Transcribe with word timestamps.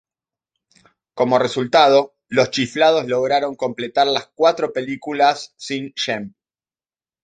Como 1.13 1.37
resultado, 1.37 2.15
los 2.27 2.49
Chiflados 2.49 3.05
lograron 3.05 3.55
completar 3.55 4.07
las 4.07 4.31
cuatro 4.33 4.73
películas 4.73 5.53
sin 5.57 5.93
Shemp. 5.95 6.35